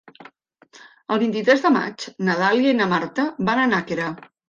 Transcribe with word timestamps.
El 1.17 1.21
vint-i-tres 1.25 1.63
de 1.67 1.73
maig 1.77 2.07
na 2.25 2.41
Dàlia 2.43 2.75
i 2.75 2.81
na 2.83 2.91
Marta 2.97 3.31
van 3.51 3.67
a 3.69 3.73
Nàquera. 3.77 4.15